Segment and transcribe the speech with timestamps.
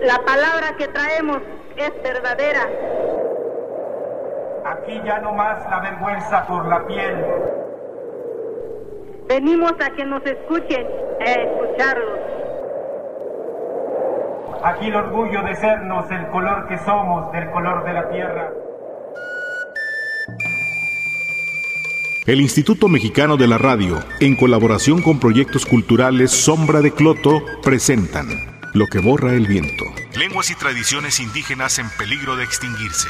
[0.00, 1.38] La palabra que traemos
[1.76, 2.68] es verdadera.
[4.64, 7.24] Aquí ya no más la vergüenza por la piel.
[9.28, 10.86] Venimos a que nos escuchen,
[11.20, 12.18] a escucharlos.
[14.64, 18.52] Aquí el orgullo de sernos el color que somos, del color de la tierra.
[22.26, 28.55] El Instituto Mexicano de la Radio, en colaboración con proyectos culturales Sombra de Cloto, presentan
[28.76, 29.86] Lo que borra el viento.
[30.18, 33.08] Lenguas y tradiciones indígenas en peligro de extinguirse.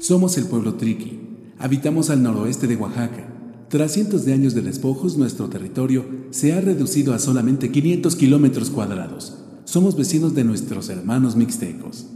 [0.00, 1.20] Somos el pueblo Triqui.
[1.60, 3.28] Habitamos al noroeste de Oaxaca.
[3.68, 8.70] Tras cientos de años de despojos, nuestro territorio se ha reducido a solamente 500 kilómetros
[8.70, 9.38] cuadrados.
[9.62, 12.08] Somos vecinos de nuestros hermanos mixtecos.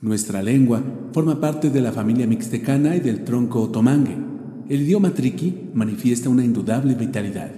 [0.00, 4.33] Nuestra lengua forma parte de la familia mixtecana y del tronco otomangue.
[4.66, 7.50] El idioma triqui manifiesta una indudable vitalidad.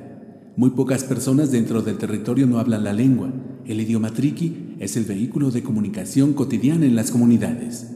[0.56, 3.32] Muy pocas personas dentro del territorio no hablan la lengua.
[3.64, 7.92] El idioma triqui es el vehículo de comunicación cotidiana en las comunidades.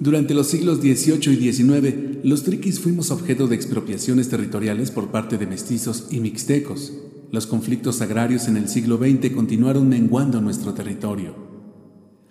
[0.00, 5.36] Durante los siglos XVIII y XIX, los triquis fuimos objeto de expropiaciones territoriales por parte
[5.36, 6.94] de mestizos y mixtecos.
[7.30, 11.34] Los conflictos agrarios en el siglo XX continuaron menguando nuestro territorio.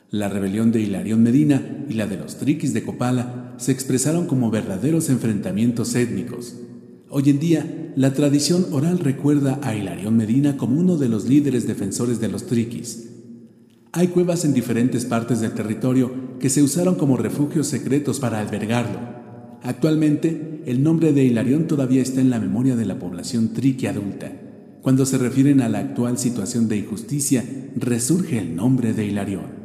[0.10, 4.50] La rebelión de Hilarión Medina y la de los triquis de Copala se expresaron como
[4.50, 6.56] verdaderos enfrentamientos étnicos.
[7.08, 11.68] Hoy en día, la tradición oral recuerda a Hilarión Medina como uno de los líderes
[11.68, 13.10] defensores de los triquis,
[13.92, 19.00] hay cuevas en diferentes partes del territorio que se usaron como refugios secretos para albergarlo.
[19.64, 24.32] Actualmente, el nombre de Hilarión todavía está en la memoria de la población triqui adulta.
[24.82, 27.44] Cuando se refieren a la actual situación de injusticia,
[27.76, 29.60] resurge el nombre de Hilarión.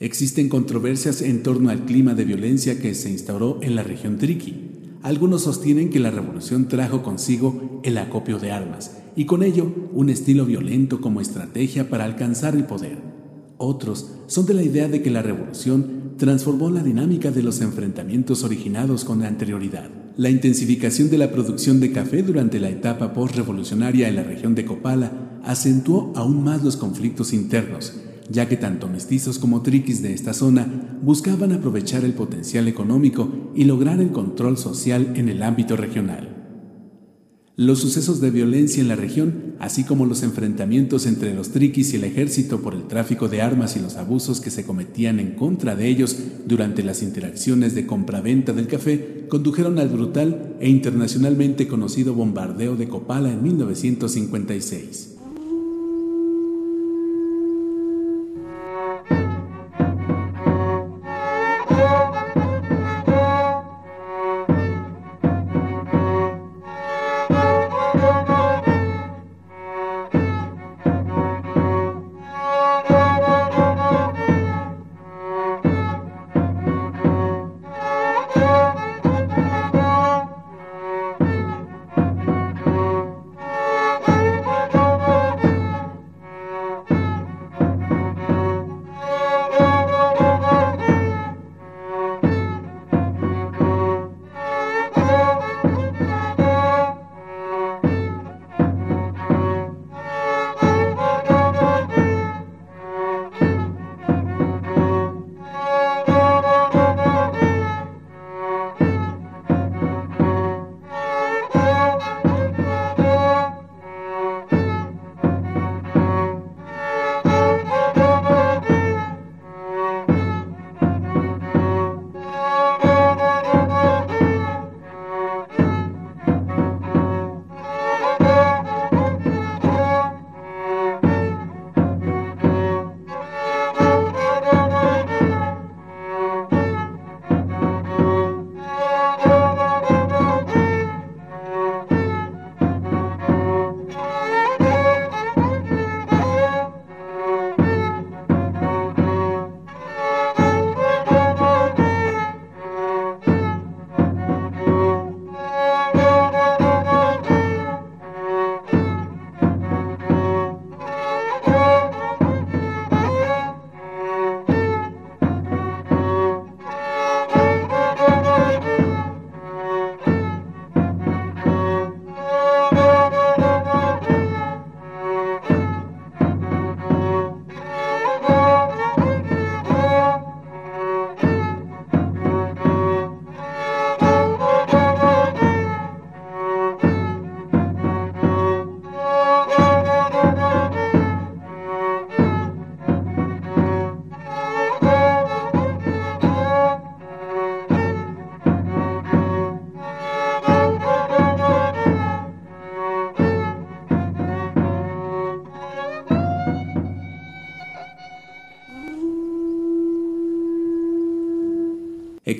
[0.00, 4.69] Existen controversias en torno al clima de violencia que se instauró en la región triqui.
[5.02, 10.10] Algunos sostienen que la revolución trajo consigo el acopio de armas y con ello un
[10.10, 12.98] estilo violento como estrategia para alcanzar el poder.
[13.56, 18.44] Otros son de la idea de que la revolución transformó la dinámica de los enfrentamientos
[18.44, 19.88] originados con anterioridad.
[20.18, 24.66] La intensificación de la producción de café durante la etapa postrevolucionaria en la región de
[24.66, 27.94] Copala acentuó aún más los conflictos internos,
[28.30, 33.64] ya que tanto mestizos como triquis de esta zona buscaban aprovechar el potencial económico y
[33.64, 36.36] lograr el control social en el ámbito regional.
[37.56, 41.96] Los sucesos de violencia en la región, así como los enfrentamientos entre los triquis y
[41.96, 45.76] el ejército por el tráfico de armas y los abusos que se cometían en contra
[45.76, 46.16] de ellos
[46.46, 52.88] durante las interacciones de compraventa del café, condujeron al brutal e internacionalmente conocido bombardeo de
[52.88, 55.19] Copala en 1956.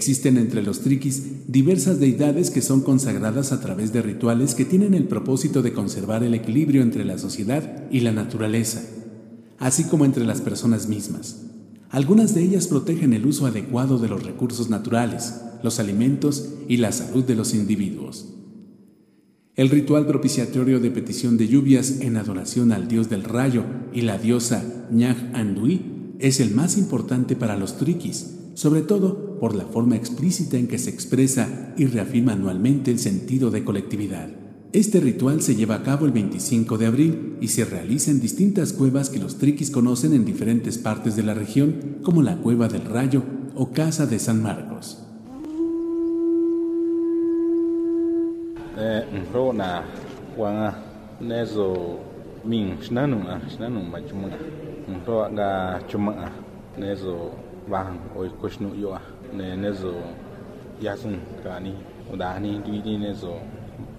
[0.01, 4.95] Existen entre los triquis diversas deidades que son consagradas a través de rituales que tienen
[4.95, 8.81] el propósito de conservar el equilibrio entre la sociedad y la naturaleza,
[9.59, 11.43] así como entre las personas mismas.
[11.91, 16.93] Algunas de ellas protegen el uso adecuado de los recursos naturales, los alimentos y la
[16.93, 18.33] salud de los individuos.
[19.55, 24.17] El ritual propiciatorio de petición de lluvias en adoración al dios del rayo y la
[24.17, 29.97] diosa Ñaj Andui es el más importante para los triquis, sobre todo por la forma
[29.97, 34.29] explícita en que se expresa y reafirma anualmente el sentido de colectividad.
[34.73, 38.73] Este ritual se lleva a cabo el 25 de abril y se realiza en distintas
[38.73, 42.85] cuevas que los triquis conocen en diferentes partes de la región, como la Cueva del
[42.85, 43.25] Rayo
[43.57, 45.05] o Casa de San Marcos.
[57.71, 58.31] Eh,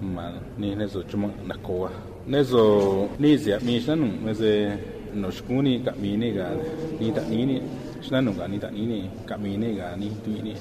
[0.02, 1.90] ma ni nezo chuma na kowa
[2.28, 4.78] nezo ni zia mi shanu meze
[5.13, 6.48] no shkuni ka mi ne ga
[7.00, 7.62] ni ta ni ni
[8.01, 8.58] shanu ga ni.
[8.60, 10.54] Ta ni ni ka mi ne ga ni tu ni.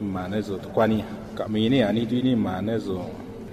[0.00, 1.04] Ma nezo to kwani
[1.34, 3.00] ka mi ne ani tu ni ma nezo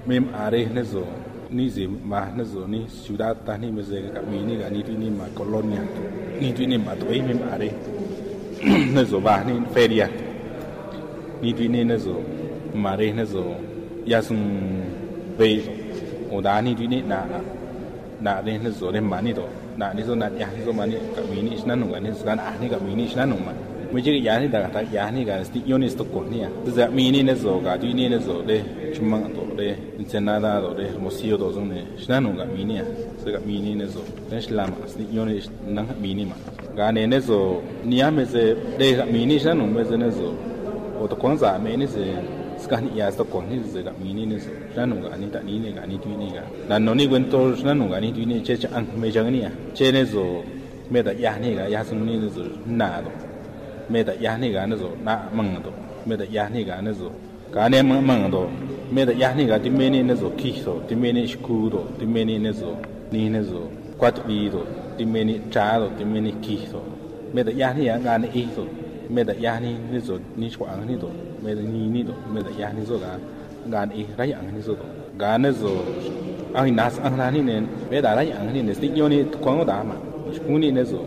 [0.08, 1.04] mem are nezo
[1.50, 4.94] ni zi ma nezo ni ciudad ta ni meze ka mi ne ga ni tu
[4.98, 5.10] ni.
[5.10, 5.82] Ma colonia
[6.40, 7.70] ni tu ni ma to mem are
[8.96, 10.08] nezobahni feria
[11.42, 12.16] nitwine nezo
[12.76, 13.44] mare nezo
[14.06, 14.42] yasun
[15.38, 15.62] vei
[16.32, 17.26] odani twine na
[18.22, 19.44] na re nezo re mani to
[19.78, 22.70] na ni so na ya ni so mani kamini ishna no gani so kana ahni
[22.70, 23.54] kamini ishna no ma
[23.92, 26.88] mujhe ya ni da ta ya ni ga sti yonis to ko ni ya za
[26.88, 29.76] mini nezo ga twine nezo de chuma to de
[30.08, 32.86] cenada to de mosio to so ne ishna no ga mini ya
[33.24, 36.36] so ga mini nezo ne shlama sti yonis na mini ma
[36.76, 39.84] ga ne ne zo ni ya me se de ga mi ni shna no me
[39.84, 40.34] se ne zo
[41.02, 42.04] o to kon za me ni se
[42.58, 44.38] skani ya sto kon ni ze ga mi ni ne
[44.76, 46.44] na nu ga ni ta ni ne ga ni tu ni ga.
[46.70, 49.10] Na no ni gwen to na nu ga ni tu ni che cha an me
[49.10, 49.50] jang ni ya.
[49.74, 50.44] Che ne zo
[50.90, 53.12] me da ya ni ga ya sung ni ne zo na do.
[53.90, 55.72] Me da ya ni ga ne zo na mang do.
[56.06, 57.12] Me da ya ni ga ne zo
[57.52, 58.48] ga ne mang mang do.
[58.92, 61.26] Me da ya ni ga ti me ni ne zo ki so ti me ni
[61.28, 62.78] shku do ti me ni ne zo
[63.12, 64.64] ni ne zo kwat bi do
[64.98, 65.06] ti
[65.54, 66.04] cha do ti
[66.42, 66.80] ki so
[67.34, 68.64] me da ya ya ga ne i so
[69.10, 71.10] me da ya ni zo ni chwa ang ni do
[71.44, 73.12] me da ni ni do me da ya zo ga
[73.70, 74.86] ga ni ra yang ni zo do
[75.18, 75.72] ga ne zo
[76.54, 77.56] ang nas ang na ni ne
[77.90, 79.96] me da ra yang ni ne sti yo ni kwang da ma
[80.46, 81.00] ku ni ne zo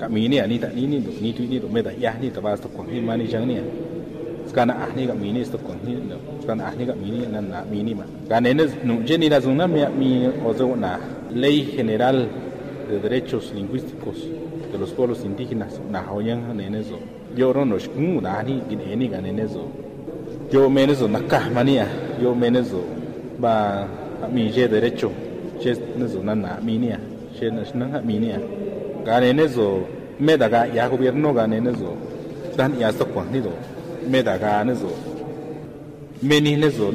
[0.00, 2.12] ka mi ni ni ta ni ni do ni tu ni do me da ya
[2.20, 3.56] ni ta ba sto kwang ni ma ni jang ni
[4.48, 7.08] ska ah ni ga mi ni sto kwang ni do ska ah ni ga mi
[7.10, 9.66] ni na na mi ni ma ga ne ne nu je ni la zo na
[9.66, 10.08] mi mi
[10.44, 10.98] o zo na
[11.32, 12.28] ley general
[12.92, 14.16] de derechos lingüísticos
[14.70, 15.80] de los pueblos indígenas.
[15.90, 16.98] Na hoyan nenezo.
[17.34, 19.64] Yo ro no shkun da ni gin eni ga nenezo
[20.52, 21.86] yo menezo nakka mania
[22.22, 22.84] yo menezo
[23.38, 23.86] ba
[24.30, 25.10] mi je derecho.
[25.62, 26.98] Je nezo na na minia.
[27.40, 28.38] Je na na minia.
[29.04, 29.86] Ga nenezo
[30.20, 31.96] me daga ya gobierno ga nenezo
[32.56, 33.52] dan ya sto kwa ni do
[34.10, 34.92] me daga nezo
[36.20, 36.56] ni.
[36.56, 36.92] nezo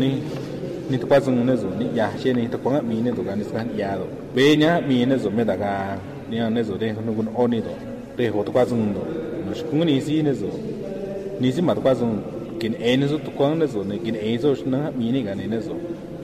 [0.89, 3.35] ni ni to pasung nezo ni ya she ni to kwa mi ne do ga
[3.35, 7.11] ni skan ya do be nya mi nezo me daga ni ne zo de no
[7.11, 7.75] gun oni do
[8.15, 9.03] de ho to pasung do
[9.45, 10.47] no shkung ni si nezo
[11.39, 12.23] ni si ma to pasung
[12.59, 15.45] kin e nezo to kwa nezo ne kin e zo shna mi ni ga ne
[15.47, 15.75] nezo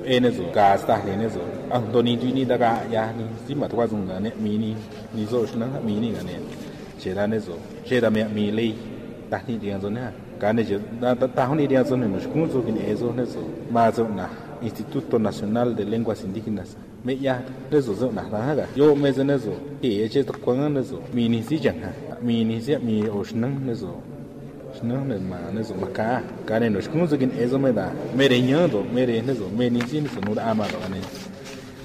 [0.06, 3.54] e nezo ga sta ne nezo ang do ni tu ni daga ya ni si
[3.56, 4.76] ma to pasung ga ne mi ni
[5.14, 6.40] ni zo shna mi ni ga ne
[7.00, 8.74] che da nezo che da me mi lei
[9.30, 12.08] ta ni dia zo na ga ne je da ta ho ni dia zo ne
[12.08, 16.76] no shkung zo kin e zo nezo ma zo na Instituto Nacional de Lenguas Indígenas.
[17.04, 18.68] Me ya zo na na ga.
[18.76, 21.92] Yo me zo nezo e ye che to kwang nezo mi ni si jang ha.
[22.22, 24.02] Mi ni si mi o shnang nezo
[24.80, 26.24] shnang ne ma nezo ma ka.
[26.46, 27.92] Ka ne no shkung zo kin e zo me da.
[28.16, 28.40] Me re
[28.70, 31.02] do me re nezo me ni si nezo no da ama do ne.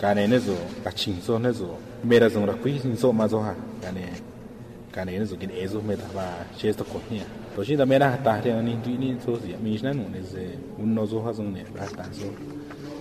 [0.00, 0.54] Ka ne nezo
[0.84, 3.54] ka ching so nezo me ra zo ra kui sin so ma zo ha.
[3.82, 4.06] Ka ne
[4.92, 7.20] ka ne nezo kin e zo me da ba che to ko ni
[7.54, 10.20] to da me ra ta te ni tu ni so si mi shna no ne
[10.78, 12.30] un no zo ha zo ne ra ta so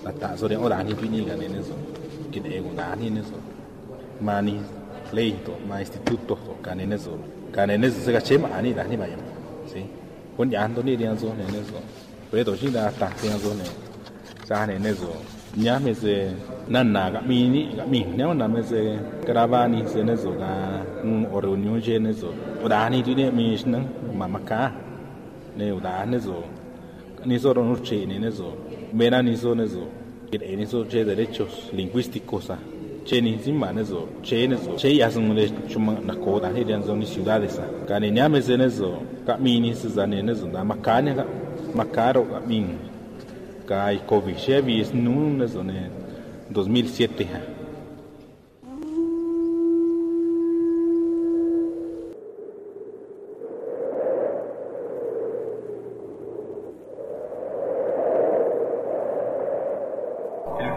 [0.08, 1.76] la ta so de ora ni tu ni ga ne nezo
[2.32, 3.38] kin e go da ni nezo
[4.26, 4.56] ma ni
[5.16, 7.12] leito ma instituto to ka ne nezo
[7.56, 9.20] ka ne nezo se ga che ma ni da ni ba yam
[9.72, 9.82] si
[10.36, 11.78] kun ya ndo ni dia zo ne nezo
[12.30, 13.68] pe to shi da ta dia zo ne
[14.48, 15.12] sa ne nezo
[15.64, 16.14] nya me se
[16.74, 18.02] na na ga mi ni ga mi.
[18.18, 18.80] Ne na me se
[19.28, 20.52] grava ni se nezo ga
[21.04, 22.30] un oro nyu je nezo
[22.72, 23.80] da ni tu ne mi shna
[24.20, 24.62] ma ma ka
[25.58, 26.36] ne da nezo
[27.26, 29.88] ni so ro che ne nezo mera ni so nezo.
[30.32, 32.52] Que en esos derechos lingüísticos
[33.06, 34.76] che ni zimba nezo che nezo.
[34.76, 38.58] Che ya son le chuma na ko da hedian zoni ciudades ka ni nyame ze
[38.58, 41.26] nezo ka mini se zane nezo na makane ka
[41.74, 42.78] makaro ka min.
[43.66, 44.36] Ka i covid.
[44.38, 45.90] Chevi es nun ne
[46.52, 47.57] 2007 ha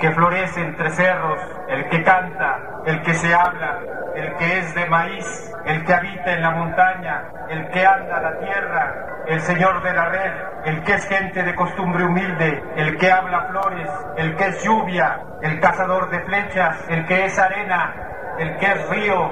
[0.01, 3.81] que florece entre cerros, el que canta, el que se habla,
[4.15, 8.39] el que es de maíz, el que habita en la montaña, el que anda la
[8.39, 10.33] tierra, el señor de la red,
[10.65, 15.21] el que es gente de costumbre humilde, el que habla flores, el que es lluvia,
[15.43, 17.95] el cazador de flechas, el que es arena,
[18.39, 19.31] el que es río,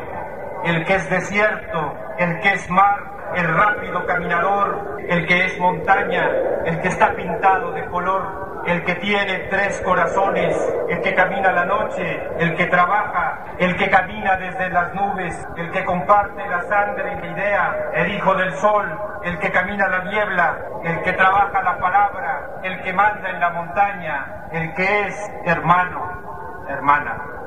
[0.65, 6.29] el que es desierto, el que es mar, el rápido caminador, el que es montaña,
[6.65, 10.55] el que está pintado de color, el que tiene tres corazones,
[10.89, 15.71] el que camina la noche, el que trabaja, el que camina desde las nubes, el
[15.71, 20.05] que comparte la sangre y la idea, el hijo del sol, el que camina la
[20.05, 25.33] niebla, el que trabaja la palabra, el que manda en la montaña, el que es
[25.47, 27.38] hermano, hermana.